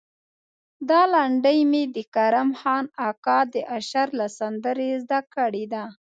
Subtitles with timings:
[0.89, 5.83] دا لنډۍ مې د کرم خان اکا د اشر له سندرې زده کړې ده.